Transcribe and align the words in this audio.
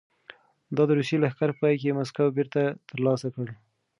ایا 0.75 0.85
د 0.87 0.89
روسیې 0.97 1.17
لښکر 1.23 1.49
په 1.53 1.57
پای 1.59 1.73
کې 1.81 1.95
مسکو 1.99 2.25
بېرته 2.37 2.61
ترلاسه 2.89 3.27
کړ؟ 3.35 3.47